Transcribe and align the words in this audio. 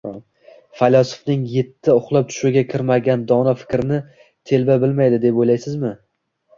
Faylasufning 0.79 1.43
yeti 1.57 1.93
uxlab 1.99 2.33
tushiga 2.33 2.65
kirmagan 2.73 3.29
dono 3.35 3.55
fikrni 3.63 4.03
telba 4.25 4.83
bilmaydi, 4.89 5.25
deb 5.31 5.43
o’ylaysizmi? 5.47 5.99